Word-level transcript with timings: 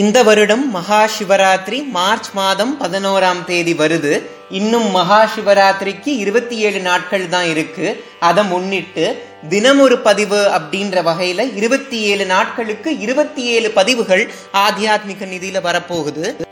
இந்த 0.00 0.22
வருடம் 0.22 0.70
மகா 0.70 1.08
சிவராத்திரி 1.16 1.88
மார்ச் 1.88 2.30
மாதம் 2.32 2.80
பதினோராம் 2.80 3.44
தேதி 3.44 3.72
வருது. 3.72 4.22
இன்னும் 4.50 4.90
மகா 4.90 5.30
சிவராத்திரிக்கு 5.36 6.06
இருபத்தி 6.06 6.56
ஏழு 6.56 6.80
நாட்கள் 6.80 7.28
தான் 7.28 7.44
இருக்கு. 7.44 8.04
அதை 8.20 8.44
முன்னிட்டு 8.44 9.24
தினமொரு 9.48 9.82
ஒரு 9.82 9.98
பதிவு 9.98 10.50
அப்படின்ற 10.56 11.02
வகையில 11.10 11.56
இருபத்தி 11.56 12.00
ஏழு 12.00 12.26
நாட்களுக்கு 12.26 12.98
இருபத்தி 12.98 13.44
ஏழு 13.44 13.70
பதிவுகள் 13.70 14.30
ஆத்தியாத்மிக 14.52 15.28
நிதியில 15.34 15.60
வரப்போகுது. 15.60 16.43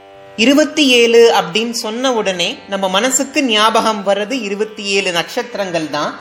இருபத்தி 0.42 0.84
ஏழு 1.00 1.20
அப்படின்னு 1.38 1.74
சொன்ன 1.84 2.12
உடனே 2.18 2.46
நம்ம 2.72 2.88
மனசுக்கு 2.96 3.40
ஞாபகம் 3.48 4.00
வர்றது 4.06 4.34
இருபத்தி 4.46 4.84
ஏழு 4.96 5.10
நட்சத்திரங்கள் 5.18 5.88
தான். 5.96 6.12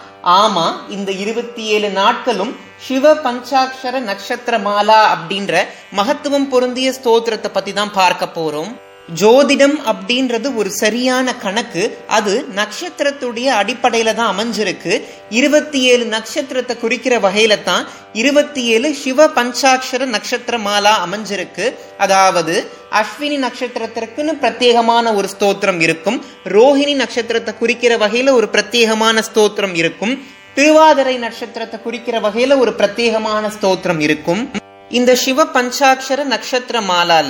ஆமா 0.42 0.66
இந்த 0.96 1.12
இருபத்தி 1.24 1.64
ஏழு 1.76 1.90
நாட்களும் 2.00 2.52
சிவ 2.88 3.14
பஞ்சாட்சர 3.26 3.94
நட்சத்திர 4.10 4.58
மாலா 4.68 5.00
அப்படின்ற 5.14 5.64
மகத்துவம் 6.00 6.50
பொருந்திய 6.54 6.90
ஸ்தோத்திரத்தை 7.00 7.52
பத்தி 7.58 7.74
தான் 7.80 7.96
பார்க்க 8.00 8.36
போறோம். 8.38 8.72
ஜோதிடம் 9.10 9.76
அப்படின்றது 9.92 10.56
ஒரு 10.56 10.70
சரியான 10.72 11.36
கணக்கு. 11.36 11.98
அது 12.08 12.46
நட்சத்திரத்துடைய 12.56 13.48
அடிப்படையில 13.62 14.14
தான் 14.14 14.38
அமைஞ்சிருக்கு. 14.38 15.02
இருபத்தி 15.30 15.82
ஏழு 15.82 16.06
நட்சத்திரத்தை 16.06 16.78
குறிக்கிற 16.78 17.20
வகையில 17.20 17.64
தான் 17.64 17.88
இருபத்தி 18.14 18.64
ஏழு 18.64 18.94
சிவ 18.94 19.28
பஞ்சாட்சர 19.28 20.06
நட்சத்திர 20.06 20.58
மாலா 20.58 20.94
அமைஞ்சிருக்கு. 21.06 21.74
அதாவது 21.98 22.72
அஸ்வினி 22.92 23.38
நட்சத்திரத்திற்குன்னு 23.46 24.36
பிரத்யேகமான 24.44 25.16
ஒரு 25.16 25.30
ஸ்தோத்திரம் 25.40 25.80
இருக்கும். 25.80 26.26
ரோஹிணி 26.46 26.96
நட்சத்திரத்தை 26.96 27.54
குறிக்கிற 27.58 27.98
வகையில 27.98 28.32
ஒரு 28.32 28.50
பிரத்யேகமான 28.52 29.22
ஸ்தோத்திரம் 29.34 29.76
இருக்கும். 29.76 30.24
திருவாதிரை 30.54 31.18
நட்சத்திரத்தை 31.18 31.80
குறிக்கிற 31.82 32.20
வகையில 32.20 32.58
ஒரு 32.58 32.72
பிரத்யேகமான 32.78 33.52
ஸ்தோத்திரம் 33.60 34.00
இருக்கும். 34.00 34.61
இந்த 34.98 35.12
சிவ 35.24 35.44
பஞ்சாட்சர 35.56 36.20
நட்சத்திர 36.32 36.78
மாலால 36.92 37.30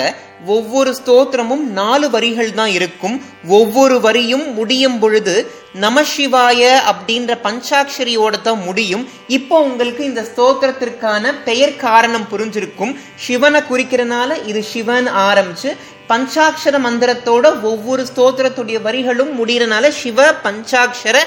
ஒவ்வொரு 0.55 0.91
ஸ்தோத்திரமும் 0.99 1.63
நாலு 1.79 2.07
வரிகள் 2.13 2.49
தான் 2.59 2.71
இருக்கும். 2.77 3.15
ஒவ்வொரு 3.57 3.97
வரியும் 4.05 4.45
முடியும் 4.57 4.97
பொழுது 5.01 5.35
நமசிவாய 5.83 6.61
அப்படின்ற 6.91 7.31
பஞ்சாட்சரியோட 7.45 8.33
தான் 8.47 8.61
முடியும். 8.67 9.03
இப்போ 9.37 9.55
உங்களுக்கு 9.67 10.03
இந்த 10.09 10.23
ஸ்தோத்திரத்திற்கான 10.31 11.33
பெயர் 11.47 11.75
காரணம் 11.85 12.27
புரிஞ்சிருக்கும். 12.33 12.95
சிவனை 13.25 13.61
குறிக்கிறனால 13.69 14.39
இது 14.51 14.63
சிவன் 14.73 15.09
ஆரம்பிச்சு 15.29 15.71
பஞ்சாட்சர 16.11 16.75
மந்திரத்தோட 16.87 17.45
ஒவ்வொரு 17.71 18.05
ஸ்தோத்திரத்துடைய 18.11 18.79
வரிகளும் 18.87 19.33
முடியறனால 19.39 19.87
சிவ 20.03 20.31
பஞ்சாட்சர 20.47 21.17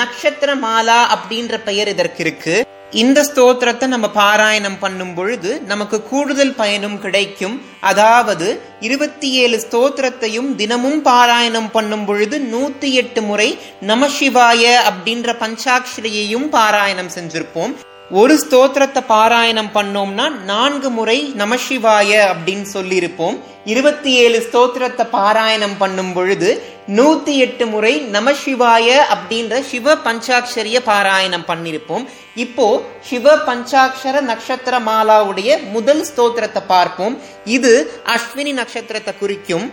நட்சத்திர 0.00 0.50
மாலா 0.66 1.00
அப்படின்ற 1.16 1.56
பெயர் 1.70 1.90
இதற்கு 1.94 2.22
இருக்கு. 2.26 2.54
இந்த 2.92 3.22
ஸ்தோத்திரத்தை 3.22 3.86
நம்ம 3.86 4.06
பாராயணம் 4.14 4.78
பண்ணும் 4.80 5.14
பொழுது 5.14 5.60
நமக்கு 5.60 6.02
கூடுதல் 6.02 6.54
பயனும் 6.54 6.98
கிடைக்கும். 6.98 7.62
அதாவது 7.80 8.60
இருபத்தி 8.80 9.32
ஏழு 9.32 9.66
ஸ்தோத்திரத்தையும் 9.70 10.54
தினமும் 10.54 11.04
பாராயணம் 11.04 11.70
பண்ணும் 11.72 12.04
பொழுது 12.04 12.38
நூத்தி 12.38 12.90
எட்டு 12.90 13.22
முறை 13.22 13.58
நமசிவாய 13.86 14.72
அப்படின்ற 14.90 15.36
பஞ்சாட்சரியையும் 15.44 16.48
பாராயணம் 16.52 17.14
செஞ்சிருப்போம். 17.16 17.74
ஒரு 18.18 18.34
ஸ்தோத்திரத்தை 18.42 19.00
பாராயணம் 19.08 19.68
பண்ணோம்னா 19.74 20.24
நான்கு 20.44 20.88
முறை 20.90 21.16
நமசிவாய 21.38 22.10
அப்படின்னு 22.30 22.66
சொல்லியிருப்போம். 22.72 23.36
இருபத்தி 23.64 24.12
ஏழு 24.22 24.38
ஸ்தோத்திரத்தை 24.46 25.04
பாராயணம் 25.12 25.76
பண்ணும் 25.78 26.12
பொழுது 26.12 26.48
நூத்தி 26.96 27.34
எட்டு 27.44 27.66
முறை 27.66 27.92
நமசிவாய 28.16 28.86
அப்படின்ற 29.14 29.60
சிவ 29.60 29.94
பஞ்சாட்சரிய 30.06 30.80
பாராயணம் 30.88 31.46
பண்ணிருப்போம் 31.50 32.06
இப்போ 32.34 32.66
சிவ 33.10 33.36
பஞ்சாட்சர 33.50 34.22
நட்சத்திர 34.30 34.80
மாலாவுடைய 34.88 35.70
முதல் 35.76 36.02
ஸ்தோத்திரத்தை 36.10 36.64
பார்ப்போம். 36.66 37.16
இது 37.44 37.72
அஸ்வினி 38.16 38.52
நட்சத்திரத்தை 38.52 39.14
குறிக்கும். 39.18 39.68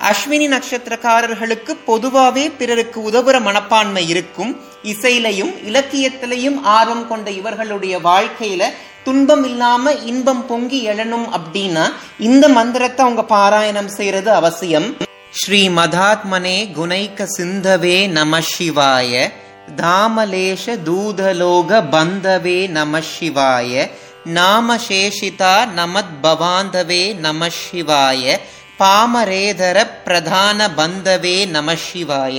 அஸ்வினி 0.00 0.48
நட்சத்திரக்காரர்களுக்கு 0.48 1.76
பொதுவாவே 1.86 2.56
பிறருக்கு 2.56 3.10
உதவுற 3.10 3.40
மனப்பான்மை 3.40 4.08
இருக்கும். 4.08 4.60
இசையிலையும் 4.82 5.54
இலக்கியத்திலையும் 5.66 6.60
ஆர்வம் 6.62 7.08
கொண்ட 7.08 7.30
இவர்களுடைய 7.30 7.98
வாழ்க்கையில 7.98 8.64
துன்பம் 9.04 9.44
இல்லாம 9.44 9.92
இன்பம் 9.92 10.46
பொங்கி 10.46 10.88
எழணும் 10.88 11.28
அப்படின்னா 11.32 11.92
இந்த 12.18 12.48
மந்திரத்தை 12.48 13.06
அவங்க 13.06 13.34
பாராயணம் 13.34 13.86
செய்யறது 13.86 14.32
அவசியம். 14.32 14.96
ஸ்ரீ 15.30 15.68
மதாத்மனே 15.68 16.72
குணைக்க 16.72 17.26
சிந்தவே 17.38 18.08
நம 18.08 18.38
சிவாய. 18.58 19.32
தாமலேஷ 19.76 20.78
தூதலோக 20.84 21.84
பந்தவே 21.90 22.68
நம 22.68 22.98
சிவாய. 22.98 23.90
நாமசேஷிதா 24.34 25.68
நமத் 25.76 26.14
பவாந்தவே 26.22 27.14
நம 27.14 27.46
சிவாய. 27.46 28.38
பாமரேதர 28.80 29.78
பிரதான 30.04 30.68
பந்தவே 30.76 31.36
நம 31.54 31.74
சிவாய 31.84 32.38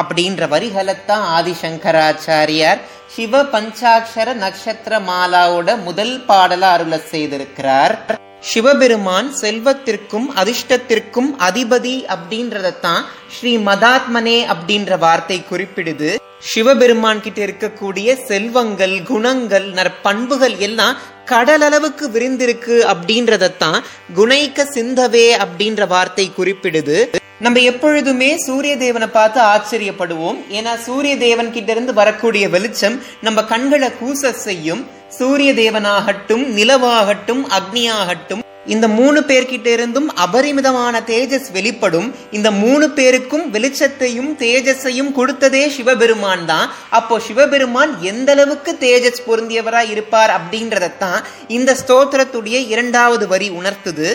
அப்படின்ற 0.00 0.48
வரிகளைத்தான் 0.52 1.24
ஆதிசங்கராச்சாரியார் 1.36 2.80
சிவ 3.14 3.42
பஞ்சாட்சர 3.54 4.34
நட்சத்திர 4.34 5.00
மாலாவோட 5.00 5.68
முதல் 5.82 6.16
பாடல 6.28 6.62
அருள 6.74 6.96
செய்திருக்கிறார். 7.12 7.94
சிவபெருமான் 8.42 9.32
செல்வத்திற்கும் 9.40 10.26
அதிர்ஷ்டத்திற்கும் 10.34 11.30
அதிபதி 11.38 11.94
அப்படின்றதத்தான் 12.14 13.02
ஸ்ரீ 13.28 13.56
மதாத்மனே 13.56 14.38
அப்படின்ற 14.52 14.98
வார்த்தை 14.98 15.44
குறிப்பிடுது. 15.50 16.16
சிவபெருமான் 16.38 17.20
கிட்ட 17.20 17.40
இருக்கக்கூடிய 17.46 18.16
செல்வங்கள் 18.28 19.02
குணங்கள் 19.02 19.66
நற்பண்புகள் 19.70 20.56
எல்லாம் 20.58 20.96
கடல் 21.24 21.60
அளவுக்கு 21.60 22.08
விரிந்திருக்கு 22.08 22.76
அப்படின்றதத்தான் 22.92 23.80
குணைக்க 24.14 24.62
சிந்தவே 24.74 25.26
அப்படின்ற 25.44 25.86
வார்த்தை 25.86 26.30
குறிப்பிடுது. 26.38 26.98
நம்ம 27.38 27.60
எப்பொழுதுமே 27.60 28.36
சூரிய 28.36 28.76
தேவனை 28.76 29.08
பார்த்து 29.08 29.40
ஆச்சரியப்படுவோம். 29.40 30.38
ஏன்னா 30.50 30.76
சூரிய 30.86 31.16
தேவன் 31.16 31.52
கிட்ட 31.52 31.72
இருந்து 31.72 31.94
வரக்கூடிய 31.94 32.48
வெளிச்சம் 32.48 33.02
நம்ம 33.20 33.44
கண்களை 33.44 33.90
கூச 34.02 34.30
செய்யும். 34.30 34.82
சூரிய 35.18 35.50
தேவனாகட்டும் 35.52 36.44
நிலவாகட்டும் 36.58 37.42
அக்னியாகட்டும் 37.58 38.44
இந்த 38.66 38.86
மூணு 38.88 39.20
பேர்கிட்ட 39.20 39.66
இருந்தும் 39.66 40.08
அபரிமிதமான 40.24 40.94
தேஜஸ் 41.06 41.48
வெளிப்படும். 41.52 42.08
இந்த 42.30 42.48
மூணு 42.50 42.86
பேருக்கும் 42.90 43.44
வெளிச்சத்தையும் 43.50 44.30
தேஜஸையும் 44.38 45.10
கொடுத்ததே 45.18 45.62
சிவபெருமான் 45.76 46.44
தான். 46.46 46.66
அப்போ 46.98 47.18
சிவபெருமான் 47.26 47.92
எந்த 48.10 48.30
அளவுக்கு 48.32 48.72
தேஜஸ் 48.80 49.24
பொருந்தியவரா 49.28 49.82
இருப்பார் 49.90 50.34
அப்படின்றதத்தான் 50.38 51.20
இந்த 51.48 51.76
ஸ்தோத்திரத்துடைய 51.82 52.58
இரண்டாவது 52.74 53.26
வரி 53.28 53.50
உணர்த்துது. 53.60 54.10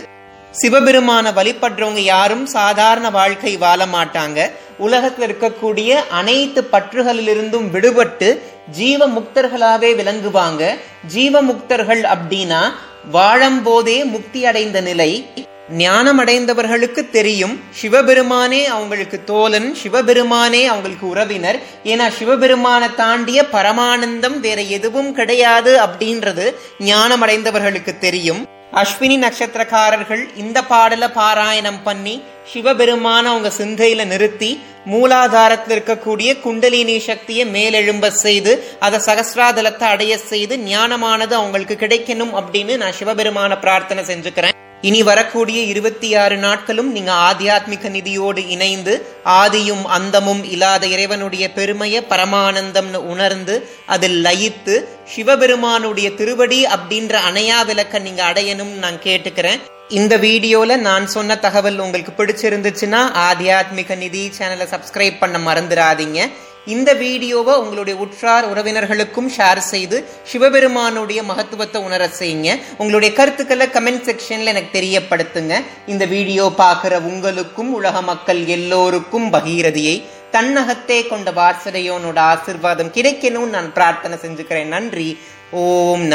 சிவபெருமான 0.62 1.32
வழிபடுறவங்க 1.40 2.04
யாரும் 2.16 2.46
சாதாரண 2.58 3.10
வாழ்க்கை 3.10 3.58
வாழ 3.58 3.82
மாட்டாங்க. 3.86 4.40
உலகத்தில் 4.78 5.30
இருக்கக்கூடிய 5.30 5.90
அனைத்து 6.10 6.68
பற்றுகளிலிருந்தும் 6.72 7.68
விடுபட்டு 7.74 8.40
ஜீவ 8.72 9.08
முக்தர்களாவே 9.08 9.90
விளங்குவாங்க. 10.00 10.78
ஜீவ 11.08 11.42
முக்தர்கள் 11.44 12.02
அப்படின்னா 12.02 12.74
வாழும்போதே 13.14 14.06
முக்தி 14.06 14.46
அடைந்த 14.46 14.82
நிலை. 14.82 15.30
ஞானம் 15.70 16.20
அடைந்தவர்களுக்கு 16.20 17.10
தெரியும். 17.10 17.60
சிவபெருமானே 17.82 18.66
அவங்களுக்கு 18.66 19.24
தோலன் 19.26 19.74
சிவபெருமானே 19.74 20.66
அவங்களுக்கு 20.66 21.08
உறவினர். 21.08 21.60
ஏன்னா 21.84 22.10
சிவபெருமானை 22.10 22.96
தாண்டிய 22.96 23.46
பரமானந்தம் 23.52 24.40
வேற 24.40 24.62
எதுவும் 24.62 25.14
கிடையாது 25.14 25.80
அப்படின்றது 25.86 26.56
ஞானம் 26.80 27.22
அடைந்தவர்களுக்கு 27.22 27.98
தெரியும். 27.98 28.48
அஸ்வினி 28.74 29.18
நட்சத்திரக்காரர்கள் 29.18 30.24
இந்த 30.36 30.62
பாடல 30.70 31.10
பாராயணம் 31.16 31.84
பண்ணி 31.84 32.22
சிவபெருமான 32.54 33.24
அவங்க 33.34 33.52
சிந்தையில 33.58 34.06
நிறுத்தி 34.06 34.50
மூலாதாரத்தில் 34.92 35.74
இருக்கக்கூடிய 35.76 36.30
குண்டலினி 36.42 37.00
சக்தியை 37.00 37.46
மேலெழும்ப 37.56 38.08
செய்து 38.08 38.52
அதை 38.80 39.00
சகசிராதலத்தை 39.00 39.88
அடைய 39.94 40.18
செய்து 40.18 40.58
ஞானமானது 40.58 41.34
அவங்களுக்கு 41.40 41.78
கிடைக்கணும் 41.80 42.36
அப்படின்னு 42.42 42.76
நான் 42.78 42.98
சிவபெருமான 43.00 43.60
பிரார்த்தனை 43.60 44.04
செஞ்சுக்கிறேன். 44.04 44.54
இனி 44.82 45.04
வரக்கூடிய 45.04 45.60
இருபத்தி 45.72 46.16
ஆறு 46.16 46.36
நாட்களும் 46.38 46.92
நீங்க 46.92 47.12
ஆத்தியாத்மிக 47.28 47.90
நிதியோடு 47.96 48.42
இணைந்து 48.48 48.94
ஆதியும் 49.42 49.86
அந்தமும் 49.98 50.44
இல்லாத 50.44 50.88
இறைவனுடைய 50.88 51.46
பெருமையை 51.52 52.02
பரமானந்தம்னு 52.10 53.02
உணர்ந்து 53.14 53.56
அதில் 53.86 54.20
லயித்து 54.26 54.76
சிவபெருமானுடைய 55.14 56.10
திருவடி 56.12 56.66
அப்படின்ற 56.66 57.16
அணையா 57.30 57.66
விளக்க 57.66 58.00
நீங்க 58.00 58.24
அடையணும்னு 58.34 58.84
நான் 58.86 59.00
கேட்டுக்கிறேன். 59.04 59.64
இந்த 59.90 60.18
வீடியோல 60.18 60.78
நான் 60.78 61.08
சொன்ன 61.08 61.36
தகவல் 61.36 61.80
உங்களுக்கு 61.80 62.12
பிடிச்சிருந்துச்சுன்னா 62.18 63.02
ஆத்தியாத்மிக 63.26 63.98
நிதி 63.98 64.32
சேனலை 64.38 64.66
சப்ஸ்கிரைப் 64.72 65.20
பண்ண 65.20 65.38
மறந்துடாதீங்க. 65.38 66.20
இந்த 66.66 66.94
வீடியோவை 66.94 67.56
உங்களுடைய 67.56 68.00
உற்றார் 68.00 68.46
உறவினர்களுக்கும் 68.54 69.30
ஷேர் 69.38 69.58
செய்து 69.58 70.08
சிவபெருமானுடைய 70.24 71.24
மகத்துவத்தை 71.24 71.82
உணர 71.82 72.10
செய்யுங்க. 72.20 72.60
உங்களுடைய 72.78 73.16
கருத்துக்களை 73.16 73.68
கமெண்ட் 73.68 74.08
செக்ஷன்ல 74.10 74.54
எனக்கு 74.54 74.80
தெரியப்படுத்துங்க. 74.80 75.62
இந்த 75.88 76.06
வீடியோ 76.06 76.52
பார்க்குற 76.58 76.94
உங்களுக்கும் 77.12 77.74
உலக 77.74 78.02
மக்கள் 78.02 78.46
எல்லோருக்கும் 78.46 79.34
பகீரதியை 79.34 80.04
தன்னகத்தே 80.32 81.08
கொண்ட 81.08 81.32
வாசலையோனோட 81.32 82.20
ஆசிர்வாதம் 82.32 82.94
கிடைக்கணும்னு 82.98 83.56
நான் 83.58 83.74
பிரார்த்தனை 83.74 84.18
செஞ்சுக்கிறேன். 84.22 84.66
நன்றி. 84.66 85.18
ஓம் 85.52 86.02
நம 86.02 86.14